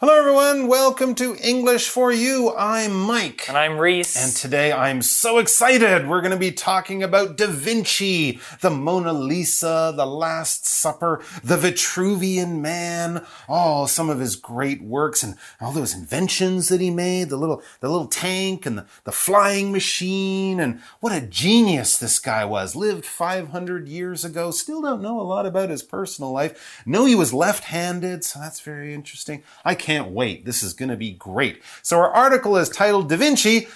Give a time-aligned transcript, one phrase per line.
[0.00, 0.68] Hello, everyone.
[0.68, 2.54] Welcome to English for You.
[2.56, 3.48] I'm Mike.
[3.48, 4.16] And I'm Reese.
[4.16, 6.06] And today I'm so excited.
[6.06, 11.56] We're going to be talking about Da Vinci, the Mona Lisa, the Last Supper, the
[11.56, 17.28] Vitruvian Man, oh, some of his great works and all those inventions that he made,
[17.28, 20.60] the little, the little tank and the, the flying machine.
[20.60, 22.76] And what a genius this guy was.
[22.76, 24.52] Lived 500 years ago.
[24.52, 26.84] Still don't know a lot about his personal life.
[26.86, 29.42] Know he was left-handed, so that's very interesting.
[29.64, 30.44] I can't wait.
[30.44, 31.62] This is going to be great.
[31.80, 33.68] So our article is titled Da Vinci,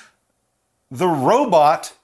[0.90, 1.94] the robot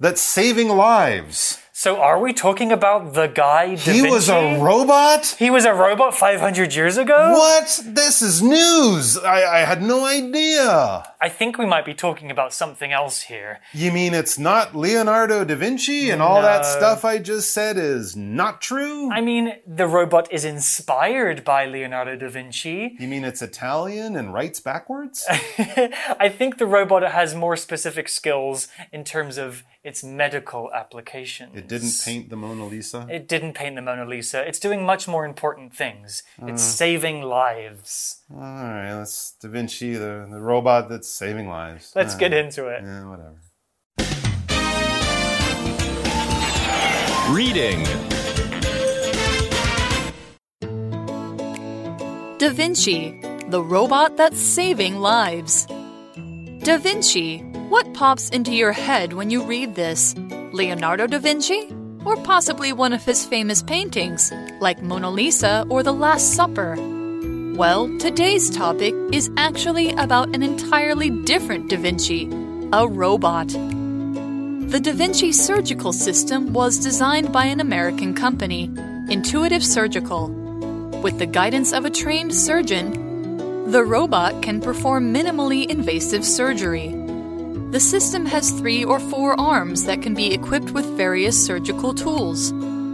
[0.00, 1.61] that's saving lives.
[1.82, 4.08] So are we talking about the guy Da He Vinci?
[4.08, 5.34] was a robot?
[5.36, 7.32] He was a robot 500 years ago?
[7.32, 7.82] What?
[7.84, 9.18] This is news.
[9.18, 11.12] I, I had no idea.
[11.20, 13.58] I think we might be talking about something else here.
[13.72, 18.14] You mean it's not Leonardo da Vinci and all that stuff I just said is
[18.14, 19.10] not true?
[19.10, 22.96] I mean, the robot is inspired by Leonardo da Vinci.
[23.00, 25.26] You mean it's Italian and writes backwards?
[25.28, 31.56] I think the robot has more specific skills in terms of its medical applications.
[31.56, 33.06] It didn't paint the Mona Lisa?
[33.10, 34.46] It didn't paint the Mona Lisa.
[34.46, 36.22] It's doing much more important things.
[36.40, 36.46] Uh.
[36.46, 38.22] It's saving lives.
[38.32, 41.92] All right, let's Da Vinci, the, the robot that's saving lives.
[41.96, 42.44] Let's All get right.
[42.44, 42.82] into it.
[42.82, 43.38] Yeah, whatever.
[47.30, 47.82] Reading
[52.38, 55.66] Da Vinci, the robot that's saving lives.
[56.64, 57.38] Da Vinci,
[57.70, 60.14] what pops into your head when you read this?
[60.52, 61.68] Leonardo da Vinci?
[62.04, 66.76] Or possibly one of his famous paintings, like Mona Lisa or The Last Supper?
[67.56, 72.30] Well, today's topic is actually about an entirely different Da Vinci
[72.72, 73.48] a robot.
[73.48, 78.70] The Da Vinci surgical system was designed by an American company,
[79.08, 80.28] Intuitive Surgical.
[81.02, 83.01] With the guidance of a trained surgeon,
[83.72, 86.88] the robot can perform minimally invasive surgery.
[87.70, 92.52] The system has three or four arms that can be equipped with various surgical tools.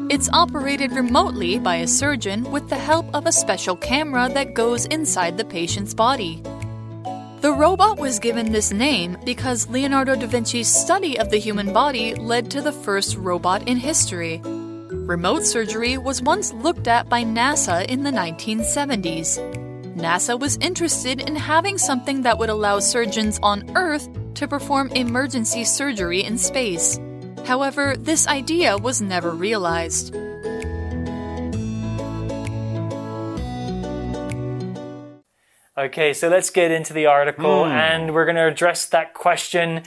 [0.09, 4.87] It's operated remotely by a surgeon with the help of a special camera that goes
[4.87, 6.41] inside the patient's body.
[7.41, 12.15] The robot was given this name because Leonardo da Vinci's study of the human body
[12.15, 14.41] led to the first robot in history.
[14.44, 19.58] Remote surgery was once looked at by NASA in the 1970s.
[19.99, 25.65] NASA was interested in having something that would allow surgeons on Earth to perform emergency
[25.65, 27.01] surgery in space.
[27.45, 30.15] However, this idea was never realized.
[35.77, 37.71] Okay, so let's get into the article Hmm.
[37.71, 39.83] and we're going to address that question.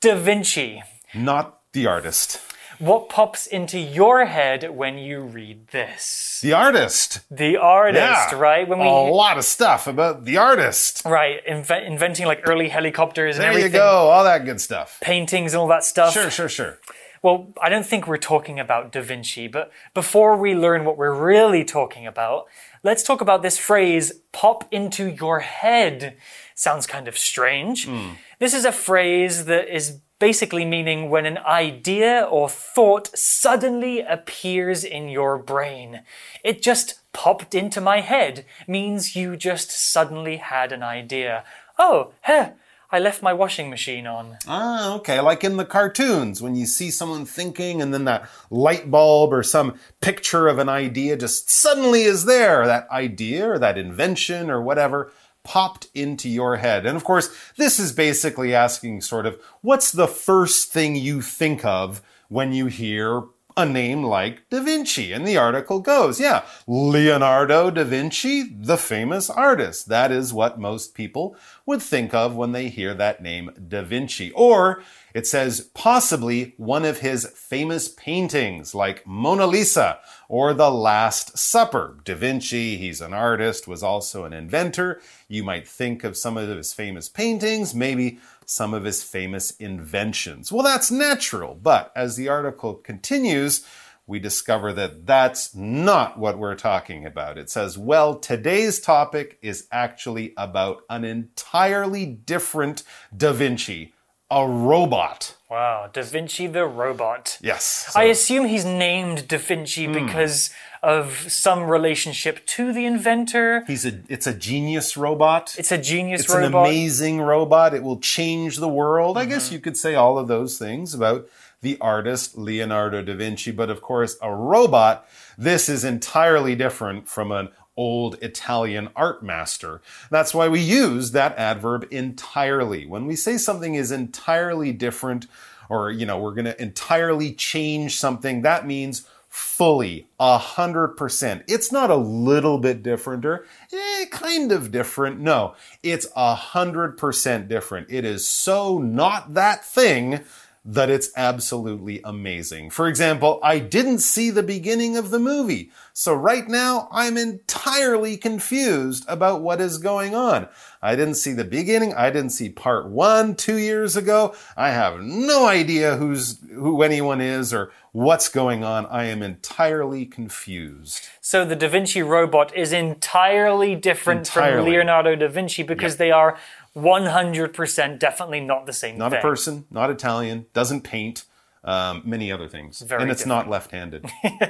[0.00, 0.82] Da Vinci.
[1.14, 2.40] Not the artist.
[2.78, 6.38] What pops into your head when you read this?
[6.42, 7.20] The artist.
[7.30, 8.00] The artist,
[8.32, 8.34] Yeah.
[8.38, 8.68] right?
[8.68, 11.02] When we a lot of stuff about the artist.
[11.04, 14.08] right inve- inventing like early helicopters and There you everything, go.
[14.10, 14.98] All that good stuff.
[15.00, 16.12] paintings and all that stuff.
[16.12, 16.78] Sure, sure, sure.
[17.20, 21.12] Well, I don't think we're talking about Da Vinci, but before we learn what we're
[21.12, 22.46] really talking about,
[22.84, 26.16] let's talk about this phrase pop into your head.
[26.54, 27.86] Sounds kind of strange.
[27.86, 28.10] Hmm.
[28.38, 34.84] This is a phrase that is basically meaning when an idea or thought suddenly appears
[34.84, 36.02] in your brain.
[36.44, 41.44] It just popped into my head means you just suddenly had an idea.
[41.78, 42.50] Oh, heh,
[42.90, 44.38] I left my washing machine on.
[44.46, 45.20] Ah, okay.
[45.20, 49.42] Like in the cartoons, when you see someone thinking and then that light bulb or
[49.42, 52.66] some picture of an idea just suddenly is there.
[52.66, 55.12] That idea or that invention or whatever
[55.44, 56.86] popped into your head.
[56.86, 61.64] And of course, this is basically asking sort of what's the first thing you think
[61.64, 63.24] of when you hear
[63.58, 65.12] a name like Da Vinci.
[65.12, 69.88] And the article goes, yeah, Leonardo da Vinci, the famous artist.
[69.88, 74.30] That is what most people would think of when they hear that name Da Vinci.
[74.30, 74.82] Or
[75.18, 79.98] it says possibly one of his famous paintings like Mona Lisa
[80.28, 81.98] or The Last Supper.
[82.04, 85.00] Da Vinci, he's an artist, was also an inventor.
[85.26, 90.52] You might think of some of his famous paintings, maybe some of his famous inventions.
[90.52, 93.66] Well, that's natural, but as the article continues,
[94.06, 97.38] we discover that that's not what we're talking about.
[97.38, 102.84] It says, well, today's topic is actually about an entirely different
[103.14, 103.94] Da Vinci,
[104.30, 105.34] a robot.
[105.50, 107.38] Wow, Da Vinci the robot.
[107.40, 107.90] Yes.
[107.96, 109.92] I assume he's named Da Vinci Hmm.
[109.94, 110.50] because
[110.82, 113.64] of some relationship to the inventor.
[113.66, 115.54] he's a it's a genius robot.
[115.58, 117.74] It's a genius It's an amazing robot.
[117.74, 119.16] It will change the world.
[119.18, 121.26] I guess you could say all of those things about
[121.62, 127.32] the artist Leonardo da Vinci, but of course, a robot, this is entirely different from
[127.32, 127.48] an
[127.78, 129.80] old Italian art master.
[130.10, 132.84] That's why we use that adverb entirely.
[132.84, 135.26] When we say something is entirely different,
[135.70, 141.44] or, you know, we're going to entirely change something, that means fully, a hundred percent.
[141.46, 145.20] It's not a little bit different or eh, kind of different.
[145.20, 147.88] No, it's a hundred percent different.
[147.90, 150.24] It is so not that thing
[150.64, 152.70] that it's absolutely amazing.
[152.70, 158.16] For example, I didn't see the beginning of the movie, so right now I'm entirely
[158.16, 160.48] confused about what is going on.
[160.80, 161.94] I didn't see the beginning.
[161.94, 164.34] I didn't see part one two years ago.
[164.56, 168.86] I have no idea who's who anyone is or what's going on.
[168.86, 171.08] I am entirely confused.
[171.20, 174.62] So the Da Vinci robot is entirely different Entirely.
[174.62, 176.38] from Leonardo da Vinci because they are
[176.82, 179.18] 100% definitely not the same Not thing.
[179.18, 181.24] a person, not Italian, doesn't paint,
[181.64, 182.80] um, many other things.
[182.80, 184.06] Very and it's not left handed.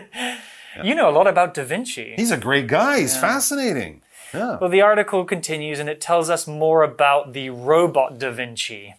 [0.84, 2.14] You know a lot about Da Vinci.
[2.16, 3.00] He's a great guy.
[3.00, 4.02] He's fascinating.
[4.32, 4.58] Yeah.
[4.60, 8.94] Well, the article continues and it tells us more about the robot Da Vinci.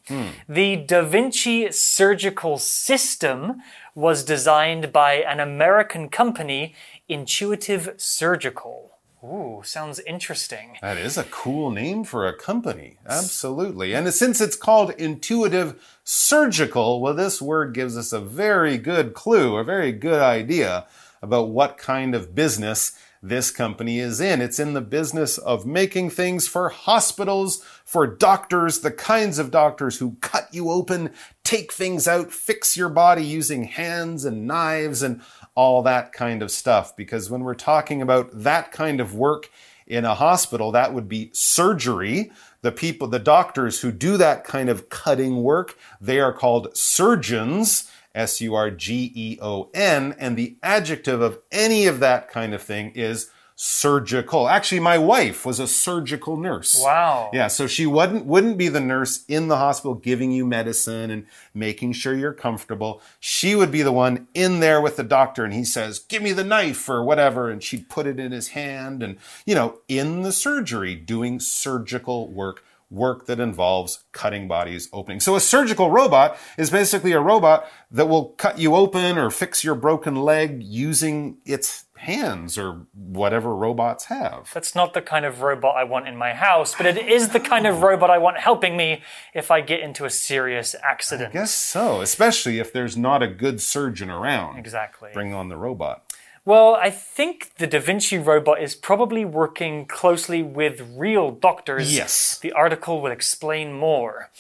[0.50, 3.62] The Da Vinci surgical system
[3.96, 6.76] was designed by an American company,
[7.08, 8.89] Intuitive Surgical.
[9.24, 10.78] Ooh, sounds interesting.
[10.82, 12.98] That is a cool name for a company.
[13.06, 13.94] Absolutely.
[13.94, 19.58] And since it's called intuitive surgical, well, this word gives us a very good clue,
[19.58, 20.88] a very good idea
[21.22, 24.42] about what kind of business this company is in.
[24.42, 29.98] It's in the business of making things for hospitals, for doctors, the kinds of doctors
[29.98, 31.12] who cut you open,
[31.44, 35.22] take things out, fix your body using hands and knives and
[35.56, 36.96] all that kind of stuff.
[36.96, 39.50] Because when we're talking about that kind of work
[39.88, 42.32] in a hospital, that would be surgery.
[42.62, 47.90] The people, the doctors who do that kind of cutting work, they are called surgeons.
[48.16, 52.56] S U R G E O N, and the adjective of any of that kind
[52.56, 53.30] of thing is
[53.62, 54.48] surgical.
[54.48, 56.80] Actually, my wife was a surgical nurse.
[56.82, 57.30] Wow.
[57.34, 61.26] Yeah, so she wouldn't wouldn't be the nurse in the hospital giving you medicine and
[61.54, 63.02] making sure you're comfortable.
[63.20, 66.32] She would be the one in there with the doctor and he says, "Give me
[66.32, 70.22] the knife" or whatever and she'd put it in his hand and you know, in
[70.22, 75.20] the surgery doing surgical work work that involves cutting bodies opening.
[75.20, 79.64] So a surgical robot is basically a robot that will cut you open or fix
[79.64, 84.50] your broken leg using its hands or whatever robots have.
[84.54, 87.40] That's not the kind of robot I want in my house, but it is the
[87.40, 89.02] kind of robot I want helping me
[89.34, 91.30] if I get into a serious accident.
[91.30, 94.58] I guess so, especially if there's not a good surgeon around.
[94.58, 95.10] Exactly.
[95.14, 96.06] Bring on the robot.
[96.46, 101.96] Well, I think the Da Vinci robot is probably working closely with real doctors.
[101.96, 102.40] Yes.
[102.40, 104.32] The article will explain more.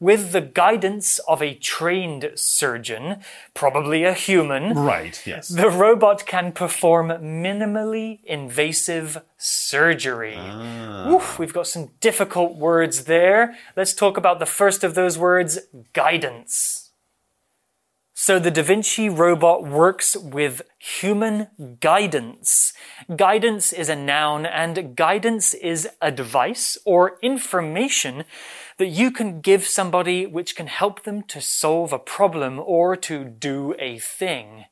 [0.00, 3.20] With the guidance of a trained surgeon,
[3.52, 5.48] probably a human, Right, yes.
[5.48, 10.36] the robot can perform minimally invasive surgery.
[10.38, 11.10] Ah.
[11.10, 13.56] Oof, we've got some difficult words there.
[13.76, 15.58] Let's talk about the first of those words
[15.92, 16.84] guidance.
[18.14, 21.46] So the Da Vinci robot works with human
[21.80, 22.72] guidance.
[23.14, 28.24] Guidance is a noun, and guidance is advice or information
[28.78, 33.24] that you can give somebody which can help them to solve a problem or to
[33.24, 34.64] do a thing.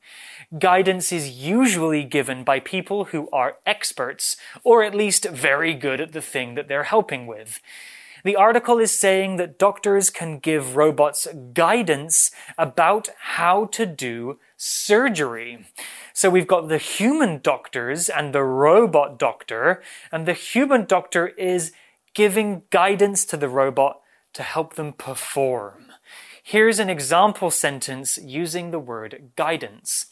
[0.57, 6.13] Guidance is usually given by people who are experts, or at least very good at
[6.13, 7.59] the thing that they're helping with.
[8.23, 15.67] The article is saying that doctors can give robots guidance about how to do surgery.
[16.13, 21.73] So we've got the human doctors and the robot doctor, and the human doctor is
[22.13, 24.01] giving guidance to the robot
[24.37, 25.87] to help them perform.
[26.43, 30.05] Here's an example sentence using the word guidance.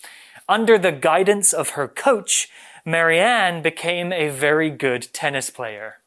[0.50, 2.50] Under the guidance of her coach,
[2.84, 5.98] Marianne became a very good tennis player.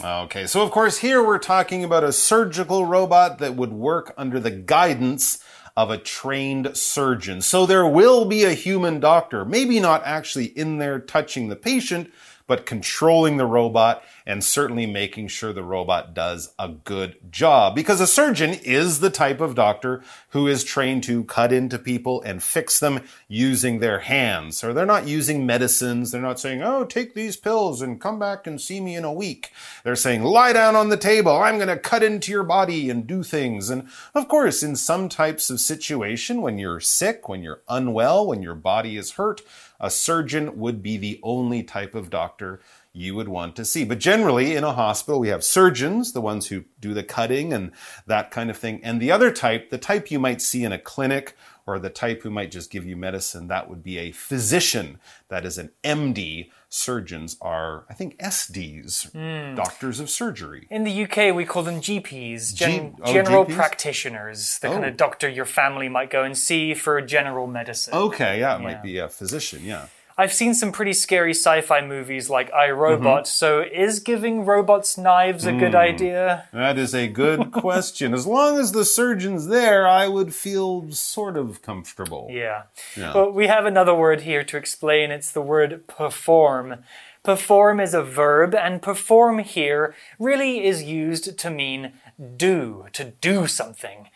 [0.00, 4.38] Okay, so of course, here we're talking about a surgical robot that would work under
[4.38, 5.42] the guidance
[5.76, 7.40] of a trained surgeon.
[7.40, 12.12] So there will be a human doctor, maybe not actually in there touching the patient,
[12.46, 17.74] but controlling the robot and certainly making sure the robot does a good job.
[17.74, 22.22] Because a surgeon is the type of doctor who is trained to cut into people
[22.22, 24.56] and fix them using their hands.
[24.56, 26.10] So they're not using medicines.
[26.10, 29.12] They're not saying, oh, take these pills and come back and see me in a
[29.12, 29.52] week.
[29.82, 31.36] They're saying, lie down on the table.
[31.36, 33.68] I'm going to cut into your body and do things.
[33.68, 38.42] And of course, in some types of situation, when you're sick, when you're unwell, when
[38.42, 39.42] your body is hurt,
[39.80, 42.60] a surgeon would be the only type of doctor
[42.96, 43.84] you would want to see.
[43.84, 47.72] But generally, in a hospital, we have surgeons, the ones who do the cutting and
[48.06, 48.80] that kind of thing.
[48.84, 51.36] And the other type, the type you might see in a clinic
[51.66, 54.98] or the type who might just give you medicine, that would be a physician.
[55.28, 56.50] That is an MD.
[56.68, 59.56] Surgeons are, I think, SDs, Hmm.
[59.56, 60.66] doctors of surgery.
[60.70, 63.54] In the UK, we call them GPs, gen- G- oh, general GPs?
[63.56, 64.88] practitioners, the kind Oh.
[64.88, 67.94] of doctor your family might go and see for general medicine.
[67.94, 68.64] Okay, yeah, it Yeah.
[68.64, 69.86] might be a physician, yeah.
[70.16, 72.70] I've seen some pretty scary sci fi movies like I.
[72.70, 75.58] Robot, so is giving robots knives a Hmm.
[75.58, 76.48] good idea?
[76.52, 78.14] That is a good question.
[78.14, 82.28] As long as the surgeon's there, I would feel sort of comfortable.
[82.30, 82.62] Yeah.
[82.96, 83.12] Yeah.
[83.14, 85.10] Well, we have another word here to explain.
[85.10, 86.84] It's the word perform.
[87.24, 91.94] Perform is a verb, and perform here really is used to mean
[92.36, 94.08] do, to do something.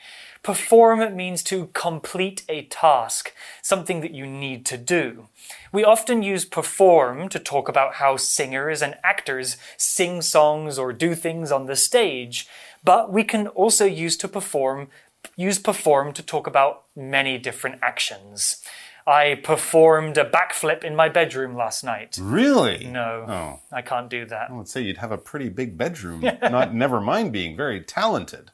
[0.43, 5.29] Perform means to complete a task, something that you need to do.
[5.73, 11.15] We often use perform to talk about how singers and actors sing songs or do
[11.15, 12.47] things on the stage,
[12.85, 14.89] but we can also use to perform
[15.37, 18.63] use perform to talk about many different actions.
[19.07, 22.17] I performed a backflip in my bedroom last night.
[22.21, 22.85] Really?
[22.87, 23.61] No, Oh.
[23.73, 24.51] I can't do that.
[24.51, 26.21] I would say you'd have a pretty big bedroom.
[26.43, 28.51] Not never mind being very talented.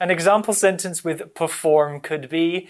[0.00, 2.68] An example sentence with perform could be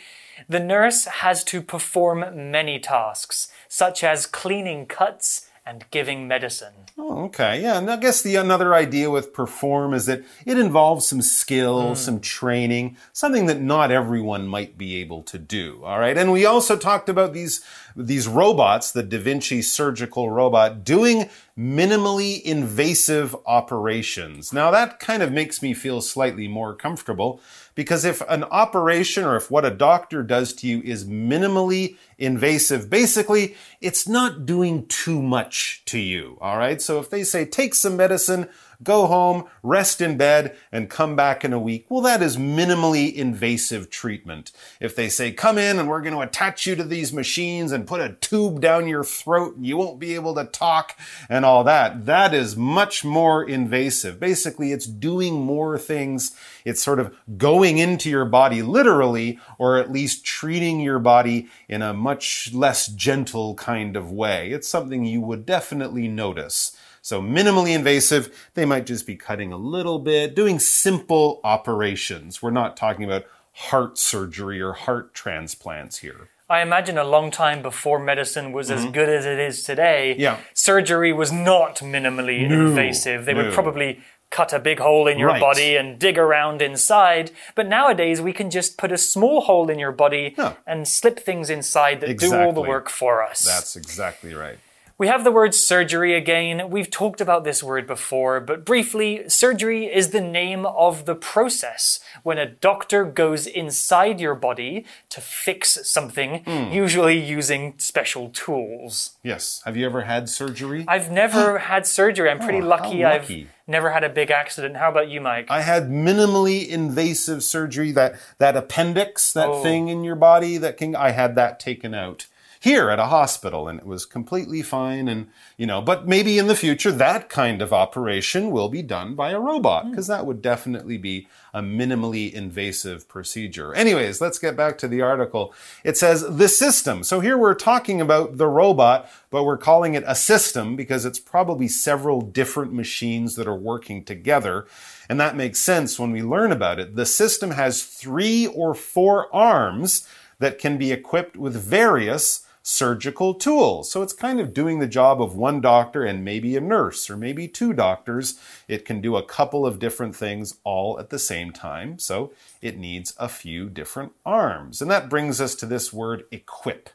[0.49, 6.73] The nurse has to perform many tasks, such as cleaning cuts and giving medicine.
[6.99, 7.63] Oh, okay.
[7.63, 11.91] Yeah, and I guess the another idea with perform is that it involves some skill,
[11.91, 11.95] hmm.
[11.95, 15.83] some training, something that not everyone might be able to do.
[15.85, 16.19] All right.
[16.19, 17.65] And we also talked about these
[17.97, 24.53] these robots, the Da Vinci surgical robot, doing minimally invasive operations.
[24.53, 27.41] Now that kind of makes me feel slightly more comfortable
[27.75, 32.89] because if an operation or if what a doctor does to you is minimally invasive,
[32.89, 36.39] basically it's not doing too much to you.
[36.41, 36.81] All right.
[36.81, 38.49] So if they say take some medicine,
[38.83, 43.13] go home, rest in bed, and come back in a week, well, that is minimally
[43.13, 44.53] invasive treatment.
[44.81, 47.89] If they say come in and we're going to attach you to these machines and
[47.89, 50.97] put a tube down your throat and you won't be able to talk
[51.29, 54.21] and all that, that is much more invasive.
[54.21, 56.31] Basically, it's doing more things.
[56.65, 61.83] It's sort of going into your body literally, or at least treating your body in
[61.83, 64.53] a much less gentle kind of way.
[64.53, 66.77] It's something you would definitely notice.
[67.01, 72.41] So minimally invasive, they might just be cutting a little bit, doing simple operations.
[72.41, 73.25] We're not talking about
[73.55, 76.29] heart surgery or heart transplants here.
[76.49, 80.21] I imagine a long time before medicine was as good as it is today, Mm-hmm.
[80.21, 80.37] Yeah.
[80.55, 83.25] surgery was not minimally No, invasive.
[83.25, 83.45] They no.
[83.45, 85.41] would probably cut a big hole in your Right.
[85.41, 87.31] body and dig around inside.
[87.55, 90.55] But nowadays, we can just put a small hole in your body Yeah.
[90.67, 93.41] and slip things inside that do all the work for us.
[93.45, 94.59] That's exactly right.
[94.99, 96.71] We have the word surgery again.
[96.71, 101.99] We've talked about this word before, but briefly, surgery is the name of the process
[102.23, 106.71] when a doctor goes inside your body to fix something, Hmm.
[106.73, 109.17] usually using special tools.
[109.25, 109.61] Yes.
[109.65, 110.85] Have you ever had surgery?
[110.87, 112.31] I've never had surgery.
[112.31, 113.43] I'm pretty Oh, lucky, lucky.
[113.43, 114.77] I've never had a big accident.
[114.77, 115.47] How about you, Mike?
[115.51, 117.91] I had minimally invasive surgery.
[117.93, 119.63] That that appendix, that Oh.
[119.63, 122.27] thing in your body, that can I had that taken out
[122.63, 125.09] here at a hospital, and it was completely fine.
[125.09, 125.27] And
[125.57, 129.31] you know, but maybe in the future that kind of operation will be done by
[129.31, 129.91] a robot hmm.
[129.91, 133.75] because that would definitely be a minimally invasive procedure.
[133.75, 135.53] Anyways, let's get back to the article.
[135.83, 137.03] It says the system.
[137.03, 141.19] So here we're talking about the robot, but we're calling it a system because it's
[141.19, 144.69] probably several different machines that are working together.
[145.09, 146.95] And that makes sense when we learn about it.
[146.95, 153.91] The system has three or four arms that can be equipped with various surgical tools.
[153.91, 157.17] So it's kind of doing the job of one doctor and maybe a nurse or
[157.17, 158.39] maybe two doctors.
[158.69, 161.99] It can do a couple of different things all at the same time.
[161.99, 164.81] So it needs a few different arms.
[164.81, 166.91] And that brings us to this word equip.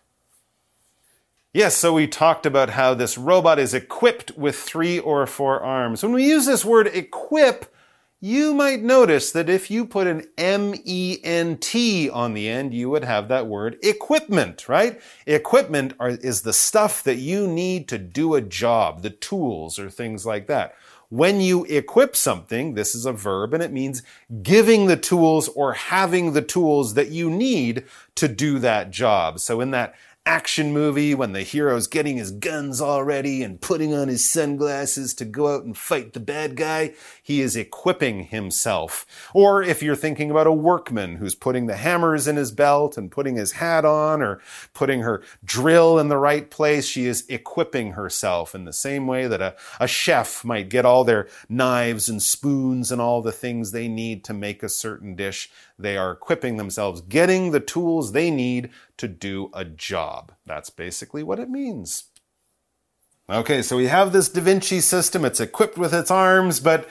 [1.53, 6.03] Yes, so we talked about how this robot is equipped with three or four arms.
[6.03, 7.73] When we use this word equip,
[8.19, 12.73] you might notice that if you put an M E N T on the end,
[12.73, 14.99] you would have that word equipment, right?
[15.27, 19.89] Equipment are, is the stuff that you need to do a job, the tools or
[19.89, 20.75] things like that.
[21.09, 24.01] When you equip something, this is a verb and it means
[24.41, 29.39] giving the tools or having the tools that you need to do that job.
[29.39, 29.95] So in that
[30.27, 35.13] action movie when the hero's getting his guns all ready and putting on his sunglasses
[35.13, 36.93] to go out and fight the bad guy.
[37.27, 39.05] He is equipping himself.
[39.33, 43.11] Or if you're thinking about a workman who's putting the hammers in his belt and
[43.11, 44.39] putting his hat on or
[44.73, 49.27] putting her drill in the right place, she is equipping herself in the same way
[49.27, 53.73] that a, a chef might get all their knives and spoons and all the things
[53.73, 55.49] they need to make a certain dish.
[55.77, 60.31] They are equipping themselves, getting the tools they need to do a job.
[60.45, 62.05] That's basically what it means.
[63.29, 65.25] Okay, so we have this Da Vinci system.
[65.25, 66.87] It's equipped with its arms, but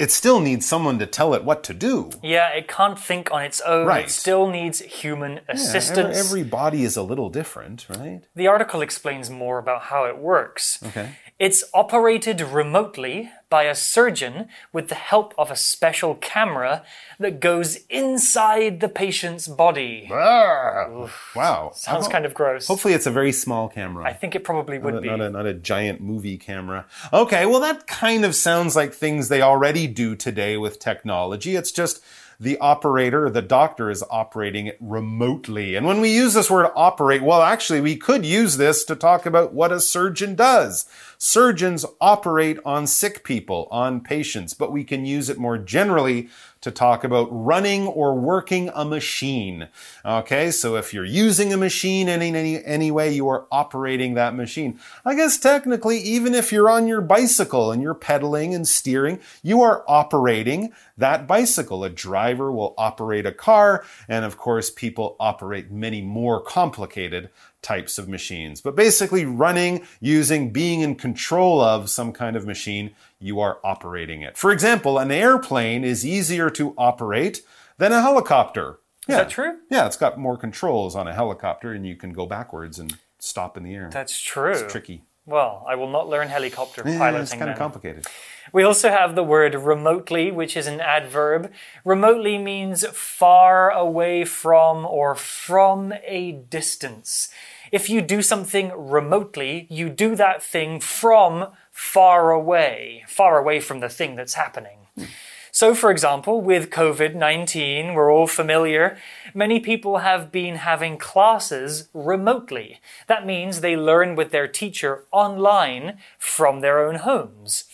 [0.00, 2.10] it still needs someone to tell it what to do.
[2.22, 3.86] Yeah, it can't think on its own.
[3.86, 4.06] Right.
[4.06, 6.16] It still needs human Yeah, assistance.
[6.18, 8.22] every, every body is a little different, right?
[8.34, 10.82] The article explains more about how it works.
[10.86, 11.10] Okay.
[11.40, 16.84] It's operated remotely by a surgeon with the help of a special camera
[17.18, 20.06] that goes inside the patient's body.
[20.12, 21.70] Ah, wow.
[21.74, 22.66] Sounds kind of gross.
[22.66, 24.04] Hopefully, it's a very small camera.
[24.04, 25.08] I think it probably would not, be.
[25.08, 26.84] not a, not a giant movie camera.
[27.10, 31.56] Okay, well, that kind of sounds like things they already do today with technology.
[31.56, 32.04] It's just
[32.40, 35.76] the operator, the doctor, is operating remotely.
[35.76, 39.26] And when we use this word operate, well, actually, we could use this to talk
[39.26, 40.86] about what a surgeon does.
[41.18, 46.70] Surgeons operate on sick people, on patients, but we can use it more generally to
[46.70, 49.68] talk about running or working a machine.
[50.04, 54.34] Okay, so if you're using a machine in any, any way, you are operating that
[54.34, 54.78] machine.
[55.04, 59.62] I guess technically, even if you're on your bicycle and you're pedaling and steering, you
[59.62, 61.82] are operating that bicycle.
[61.82, 67.30] A driver will operate a car, and of course, people operate many more complicated
[67.62, 68.60] types of machines.
[68.60, 74.22] But basically, running, using, being in control of some kind of machine, you are operating
[74.22, 74.36] it.
[74.36, 77.42] For example, an airplane is easier to operate
[77.78, 78.78] than a helicopter.
[79.08, 79.58] Is that true?
[79.70, 83.56] Yeah, it's got more controls on a helicopter, and you can go backwards and stop
[83.56, 83.90] in the air.
[83.92, 84.52] That's true.
[84.52, 85.02] It's tricky.
[85.26, 87.50] Well, I will not learn helicopter Yeah, piloting it's kind then.
[87.50, 88.06] of complicated.
[88.52, 91.52] We also have the word remotely, which is an adverb.
[91.84, 97.28] Remotely means far away from or from a distance.
[97.70, 101.48] If you do something remotely, you do that thing from
[101.80, 104.78] far away, far away from the thing that's happening.
[104.96, 105.04] Hmm.
[105.50, 108.98] So, for example, with COVID 19, we're all familiar,
[109.34, 112.80] many people have been having classes remotely.
[113.08, 117.64] That means they learn with their teacher online from their own homes.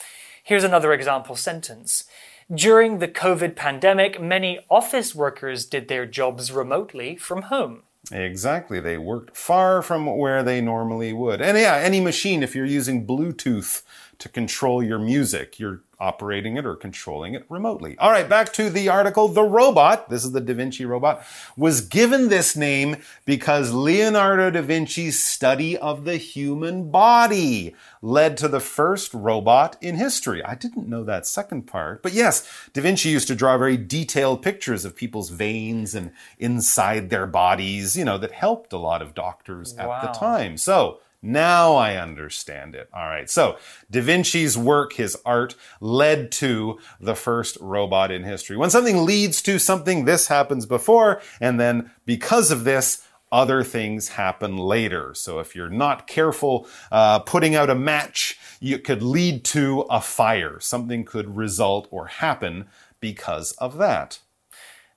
[0.43, 2.05] Here's another example sentence.
[2.51, 7.83] During the COVID pandemic, many office workers did their jobs remotely from home.
[8.13, 8.81] Exactly.
[8.81, 11.41] They worked far from where they normally would.
[11.41, 13.83] And yeah, any machine, if you're using Bluetooth
[14.19, 17.97] to control your music, you're operating it or controlling it remotely.
[17.99, 19.29] All right, back to the article.
[19.29, 21.25] The robot, this is the Da Vinci robot,
[21.57, 28.49] was given this name because Leonardo da Vinci's study of the human body led to
[28.49, 30.45] the first robot in history.
[30.45, 32.03] I didn't know that second part.
[32.03, 37.09] But yes, Da Vinci used to draw very detailed pictures of people's veins and inside
[37.09, 40.59] their bodies, you know, that helped a lot of doctors at the time.
[40.59, 42.89] So, now I understand it.
[42.95, 43.29] All right.
[43.29, 43.59] So
[43.91, 48.57] Da Vinci's work, his art, led to the first robot in history.
[48.57, 53.03] When something leads to something, this happens before, and then because of this,
[53.33, 55.13] other things happen later.
[55.15, 60.01] So if you're not careful uh, putting out a match, you could lead to a
[60.01, 60.61] fire.
[60.61, 62.67] Something could result or happen
[63.01, 64.21] because of that.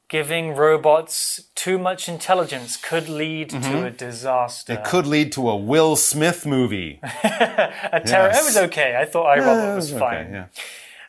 [0.09, 4.73] Giving robots too much intelligence could lead to a disaster.
[4.73, 6.99] It could lead to a Will Smith movie.
[7.23, 8.29] a terror.
[8.33, 8.97] It was okay.
[8.99, 10.33] I thought I iRobot was Okay, fine.
[10.33, 10.45] yeah.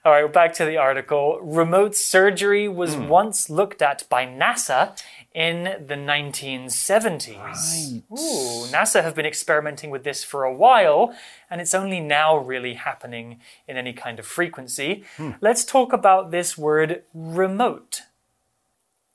[0.05, 1.39] All right, back to the article.
[1.43, 3.09] Remote surgery was Hmm.
[3.09, 4.97] once looked at by NASA
[5.35, 8.03] in the 1970s.
[8.11, 11.15] Ooh, NASA have been experimenting with this for a while,
[11.51, 15.05] and it's only now really happening in any kind of frequency.
[15.17, 15.33] Hmm.
[15.41, 18.03] Let's talk about this word remote.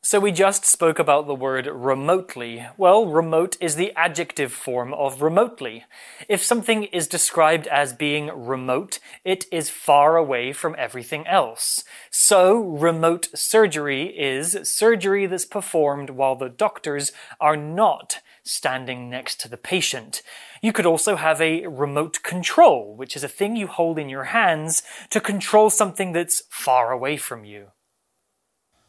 [0.05, 2.67] So we just spoke about the word remotely.
[2.77, 5.85] Well, remote is the adjective form of remotely.
[6.29, 11.83] If something is described as being remote, it is far away from everything else.
[12.11, 19.47] So, remote surgery is surgery that's performed while the doctors are not standing next to
[19.47, 20.21] the patient.
[20.61, 24.25] You could also have a remote control, which is a thing you hold in your
[24.25, 27.71] hands to control something that's far away from you.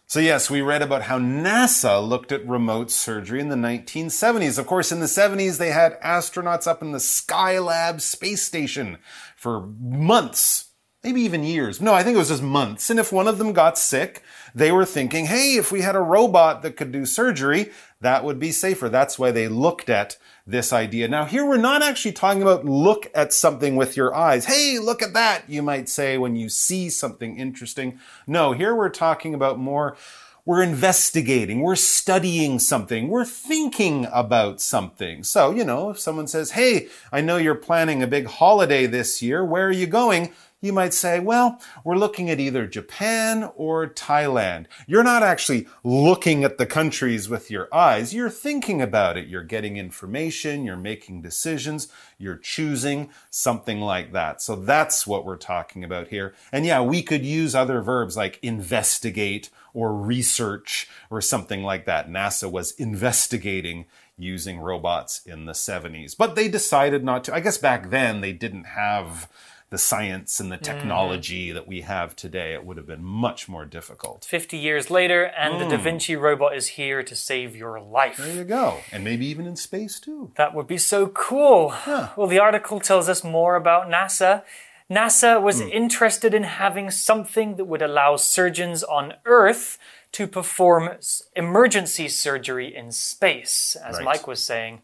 [0.08, 4.56] So, yes, we read about how NASA looked at remote surgery in the 1970s.
[4.56, 8.98] Of course, in the 70s, they had astronauts up in the Skylab space station
[9.34, 10.65] for months.
[11.06, 11.80] Maybe even years.
[11.80, 12.90] No, I think it was just months.
[12.90, 16.00] And if one of them got sick, they were thinking, hey, if we had a
[16.00, 18.88] robot that could do surgery, that would be safer.
[18.88, 21.06] That's why they looked at this idea.
[21.06, 24.46] Now, here we're not actually talking about look at something with your eyes.
[24.46, 28.00] Hey, look at that, you might say when you see something interesting.
[28.26, 29.96] No, here we're talking about more
[30.44, 35.24] we're investigating, we're studying something, we're thinking about something.
[35.24, 39.20] So, you know, if someone says, Hey, I know you're planning a big holiday this
[39.20, 40.32] year, where are you going?
[40.66, 44.66] You might say, well, we're looking at either Japan or Thailand.
[44.86, 48.12] You're not actually looking at the countries with your eyes.
[48.12, 49.28] You're thinking about it.
[49.28, 50.64] You're getting information.
[50.64, 51.88] You're making decisions.
[52.18, 54.42] You're choosing something like that.
[54.42, 56.34] So that's what we're talking about here.
[56.52, 62.08] And yeah, we could use other verbs like investigate or research or something like that.
[62.08, 63.86] NASA was investigating
[64.18, 67.34] using robots in the 70s, but they decided not to.
[67.34, 69.30] I guess back then they didn't have
[69.70, 71.54] the science and the technology mm.
[71.54, 74.24] that we have today, it would have been much more difficult.
[74.24, 75.58] 50 years later, and mm.
[75.58, 75.82] the Da mm.
[75.82, 78.18] Vinci robot is here to save your life.
[78.18, 78.78] There you go.
[78.92, 80.30] And maybe even in space, too.
[80.36, 81.74] That would be so cool.
[81.86, 82.10] Yeah.
[82.16, 84.44] Well, the article tells us more about NASA.
[84.88, 85.70] NASA was mm.
[85.70, 89.78] interested in having something that would allow surgeons on Earth
[90.12, 90.90] to perform
[91.34, 94.04] emergency surgery in space, as right.
[94.04, 94.80] Mike was saying.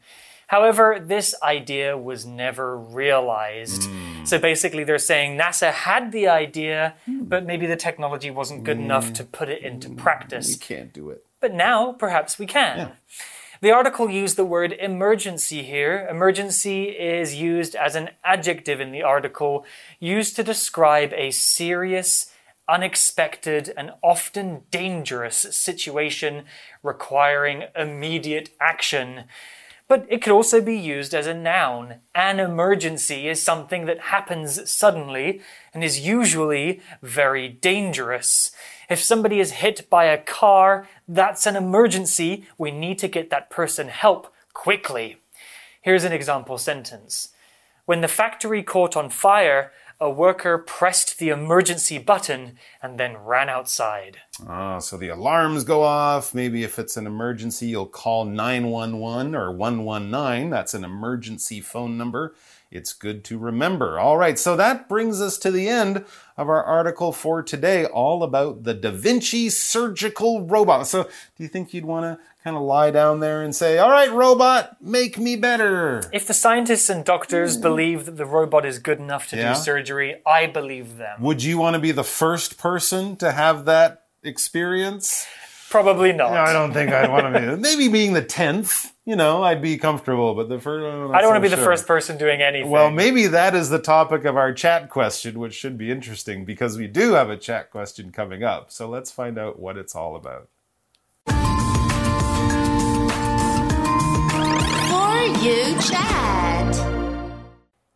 [0.53, 3.89] However, this idea was never realized.
[3.89, 4.29] Mm.
[4.29, 7.27] So basically, they're saying NASA had the idea, mm.
[7.27, 8.85] but maybe the technology wasn't good mm.
[8.85, 10.49] enough to put it into practice.
[10.49, 11.25] We can't do it.
[11.41, 12.77] But now, perhaps we can.
[12.77, 12.89] Yeah.
[13.63, 16.07] The article used the word emergency here.
[16.11, 19.65] Emergency is used as an adjective in the article,
[20.01, 22.31] used to describe a serious,
[22.69, 26.45] unexpected, and often dangerous situation
[26.83, 29.25] requiring immediate action
[29.93, 31.97] but it could also be used as a noun.
[32.15, 35.43] An emergency is something that happens suddenly
[35.75, 38.53] and is usually very dangerous.
[38.89, 42.47] If somebody is hit by a car, that's an emergency.
[42.57, 45.19] We need to get that person help quickly.
[45.83, 47.35] Here's an example sentence.
[47.85, 53.49] When the factory caught on fire, a worker pressed the emergency button and then ran
[53.49, 54.19] outside.
[54.49, 56.35] Ah, so the alarms go off.
[56.35, 60.51] Maybe if it's an emergency, you'll call 911 or 119.
[60.51, 62.35] That's an emergency phone number.
[62.73, 64.01] It's good to remember.
[64.01, 66.05] All right, so that brings us to the end
[66.37, 70.89] of our article for today, all about the Da Vinci surgical robot.
[70.89, 71.11] So, do
[71.43, 74.77] you think you'd want to kind of lie down there and say, All right, robot,
[74.83, 76.03] make me better?
[76.13, 77.63] If the scientists and doctors mm.
[77.63, 79.55] believe that the robot is good enough to yeah.
[79.55, 81.23] do surgery, I believe them.
[81.23, 85.27] Would you want to be the first person to have that experience?
[85.71, 86.33] Probably not.
[86.33, 87.57] No, I don't think I'd want to be.
[87.63, 90.35] Maybe being the tenth, you know, I'd be comfortable.
[90.35, 92.71] But the first, I don't want to be the first person doing anything.
[92.71, 96.77] Well, maybe that is the topic of our chat question, which should be interesting because
[96.77, 98.71] we do have a chat question coming up.
[98.71, 100.51] So let's find out what it's all about.
[105.23, 106.75] For you chat.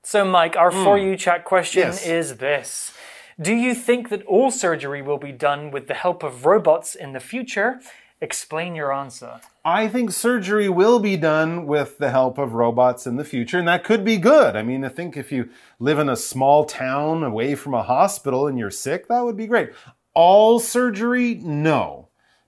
[0.04, 0.84] So, Mike, our mm.
[0.84, 2.06] for you chat question yes.
[2.06, 2.92] is this.
[3.40, 7.14] Do you think that all surgery will be done with the help of robots in
[7.14, 7.80] the future?
[8.20, 9.40] Explain your answer.
[9.64, 13.66] I think surgery will be done with the help of robots in the future, and
[13.66, 14.54] that could be good.
[14.54, 15.48] I mean, I think if you
[15.80, 19.48] live in a small town away from a hospital and you're sick, that would be
[19.48, 19.72] great.
[20.14, 21.34] All surgery?
[21.34, 22.06] No.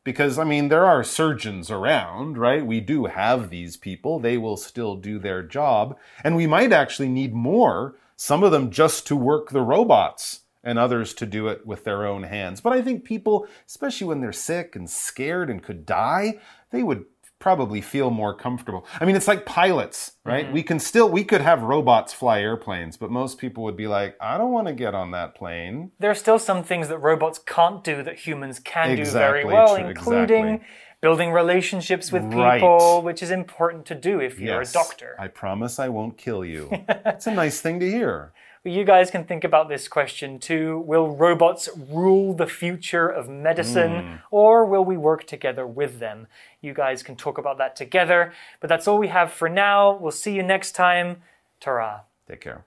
[0.08, 2.64] Because, I mean, there are surgeons around, right?
[2.64, 4.18] We do have these people.
[4.18, 5.98] They will still do their job.
[6.24, 10.78] And we might actually need more, some of them just to work the robots and
[10.78, 12.62] others to do it with their own hands.
[12.62, 16.38] But I think people, especially when they're sick and scared and could die,
[16.70, 17.04] they would
[17.38, 18.84] probably feel more comfortable.
[19.00, 20.44] I mean, it's like pilots, right?
[20.44, 20.54] Mm-hmm.
[20.54, 24.16] We can still, we could have robots fly airplanes, but most people would be like,
[24.20, 25.92] I don't want to get on that plane.
[26.00, 29.44] There are still some things that robots can't do that humans can exactly, do very
[29.44, 30.68] well, true, including exactly.
[31.00, 33.04] building relationships with people, right.
[33.04, 35.16] which is important to do if you're yes, a doctor.
[35.18, 36.68] I promise I won't kill you.
[36.88, 38.32] it's a nice thing to hear.
[38.68, 40.80] You guys can think about this question too.
[40.80, 44.20] Will robots rule the future of medicine mm.
[44.30, 46.26] or will we work together with them?
[46.60, 48.34] You guys can talk about that together.
[48.60, 49.96] But that's all we have for now.
[49.96, 51.22] We'll see you next time.
[51.60, 52.66] Ta Take care.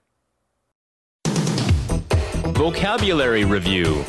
[2.54, 4.04] Vocabulary Review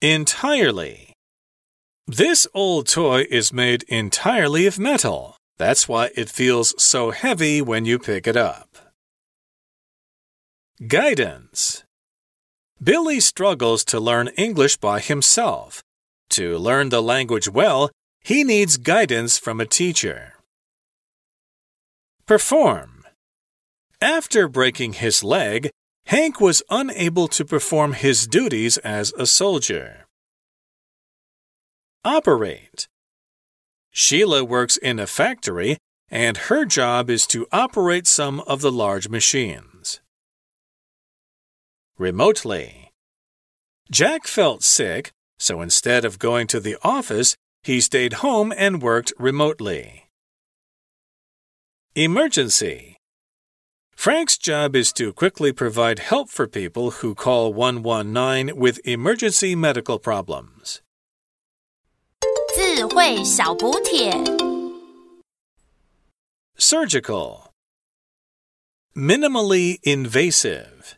[0.00, 1.12] Entirely.
[2.06, 5.35] This old toy is made entirely of metal.
[5.58, 8.76] That's why it feels so heavy when you pick it up.
[10.86, 11.84] Guidance
[12.82, 15.82] Billy struggles to learn English by himself.
[16.30, 17.90] To learn the language well,
[18.20, 20.34] he needs guidance from a teacher.
[22.26, 23.06] Perform
[24.02, 25.70] After breaking his leg,
[26.06, 30.06] Hank was unable to perform his duties as a soldier.
[32.04, 32.88] Operate.
[33.98, 35.78] Sheila works in a factory,
[36.10, 40.00] and her job is to operate some of the large machines.
[41.96, 42.92] Remotely.
[43.90, 49.14] Jack felt sick, so instead of going to the office, he stayed home and worked
[49.18, 50.10] remotely.
[51.94, 52.98] Emergency.
[53.94, 59.98] Frank's job is to quickly provide help for people who call 119 with emergency medical
[59.98, 60.82] problems.
[62.75, 64.11] 智慧小补帖
[66.57, 67.51] Surgical.
[68.93, 70.97] Minimally invasive.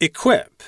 [0.00, 0.62] Equip.